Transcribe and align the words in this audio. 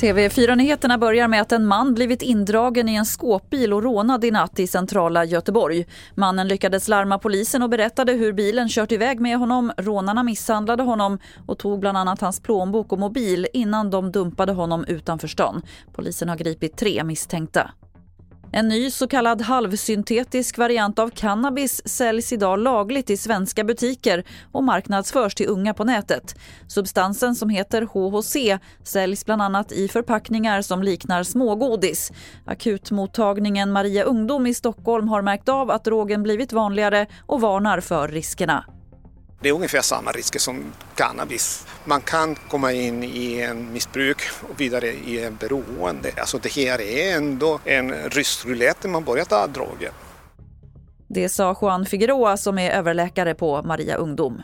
TV4-nyheterna 0.00 0.98
börjar 0.98 1.28
med 1.28 1.42
att 1.42 1.52
en 1.52 1.66
man 1.66 1.94
blivit 1.94 2.22
indragen 2.22 2.88
i 2.88 2.94
en 2.94 3.04
skåpbil 3.04 3.72
och 3.72 3.82
rånad 3.82 4.24
i 4.24 4.30
natt 4.30 4.60
i 4.60 4.66
centrala 4.66 5.24
Göteborg. 5.24 5.86
Mannen 6.14 6.48
lyckades 6.48 6.88
larma 6.88 7.18
polisen 7.18 7.62
och 7.62 7.70
berättade 7.70 8.12
hur 8.12 8.32
bilen 8.32 8.68
kört 8.68 8.92
iväg 8.92 9.20
med 9.20 9.38
honom. 9.38 9.72
Rånarna 9.76 10.22
misshandlade 10.22 10.82
honom 10.82 11.18
och 11.46 11.58
tog 11.58 11.80
bland 11.80 11.98
annat 11.98 12.20
hans 12.20 12.40
plånbok 12.40 12.92
och 12.92 12.98
mobil 12.98 13.46
innan 13.52 13.90
de 13.90 14.12
dumpade 14.12 14.52
honom 14.52 14.84
utanför 14.84 15.28
stan. 15.28 15.62
Polisen 15.92 16.28
har 16.28 16.36
gripit 16.36 16.76
tre 16.76 17.04
misstänkta. 17.04 17.70
En 18.52 18.68
ny 18.68 18.90
så 18.90 19.08
kallad 19.08 19.42
halvsyntetisk 19.42 20.58
variant 20.58 20.98
av 20.98 21.10
cannabis 21.10 21.88
säljs 21.88 22.32
idag 22.32 22.58
lagligt 22.58 23.10
i 23.10 23.16
svenska 23.16 23.64
butiker 23.64 24.24
och 24.52 24.64
marknadsförs 24.64 25.34
till 25.34 25.48
unga 25.48 25.74
på 25.74 25.84
nätet. 25.84 26.34
Substansen 26.68 27.34
som 27.34 27.48
heter 27.50 27.82
HHC 27.82 28.58
säljs 28.82 29.24
bland 29.24 29.42
annat 29.42 29.72
i 29.72 29.88
förpackningar 29.88 30.62
som 30.62 30.82
liknar 30.82 31.22
smågodis. 31.22 32.12
Akutmottagningen 32.44 33.72
Maria 33.72 34.04
Ungdom 34.04 34.46
i 34.46 34.54
Stockholm 34.54 35.08
har 35.08 35.22
märkt 35.22 35.48
av 35.48 35.70
att 35.70 35.84
drogen 35.84 36.22
blivit 36.22 36.52
vanligare 36.52 37.06
och 37.26 37.40
varnar 37.40 37.80
för 37.80 38.08
riskerna. 38.08 38.64
Det 39.40 39.48
är 39.48 39.52
ungefär 39.52 39.80
samma 39.80 40.12
risker 40.12 40.38
som 40.38 40.72
cannabis. 40.94 41.66
Man 41.84 42.00
kan 42.00 42.34
komma 42.34 42.72
in 42.72 43.04
i 43.04 43.40
en 43.40 43.72
missbruk 43.72 44.22
och 44.50 44.60
vidare 44.60 44.86
i 44.86 45.24
en 45.24 45.36
beroende. 45.36 46.12
Alltså 46.16 46.38
det 46.38 46.52
här 46.52 46.80
är 46.80 47.16
ändå 47.16 47.60
en 47.64 47.92
rysk 47.92 48.46
roulette 48.46 48.88
när 48.88 48.92
man 48.92 49.04
börjar 49.04 49.24
ta 49.24 49.46
droger. 49.46 49.90
Det 51.08 51.28
sa 51.28 51.56
Juan 51.60 51.86
Figueroa 51.86 52.36
som 52.36 52.58
är 52.58 52.70
överläkare 52.70 53.34
på 53.34 53.62
Maria 53.62 53.96
Ungdom. 53.96 54.42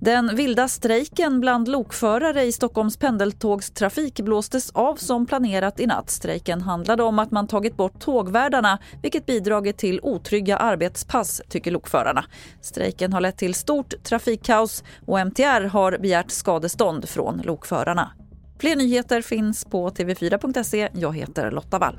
Den 0.00 0.36
vilda 0.36 0.68
strejken 0.68 1.40
bland 1.40 1.68
lokförare 1.68 2.44
i 2.44 2.52
Stockholms 2.52 2.96
pendeltågstrafik 2.96 4.20
blåstes 4.20 4.70
av 4.70 4.96
som 4.96 5.26
planerat 5.26 5.80
i 5.80 5.86
natt. 5.86 6.10
Strejken 6.10 6.60
handlade 6.60 7.02
om 7.02 7.18
att 7.18 7.30
man 7.30 7.46
tagit 7.46 7.76
bort 7.76 8.00
tågvärdarna 8.00 8.78
vilket 9.02 9.26
bidragit 9.26 9.78
till 9.78 10.00
otrygga 10.02 10.56
arbetspass, 10.56 11.42
tycker 11.48 11.70
lokförarna. 11.70 12.24
Strejken 12.60 13.12
har 13.12 13.20
lett 13.20 13.38
till 13.38 13.54
stort 13.54 13.94
trafikkaos 14.02 14.84
och 15.06 15.20
MTR 15.20 15.64
har 15.64 15.98
begärt 15.98 16.30
skadestånd 16.30 17.08
från 17.08 17.42
lokförarna. 17.44 18.12
Fler 18.58 18.76
nyheter 18.76 19.22
finns 19.22 19.64
på 19.64 19.90
tv4.se. 19.90 20.88
Jag 20.92 21.16
heter 21.16 21.50
Lotta 21.50 21.78
Wall. 21.78 21.98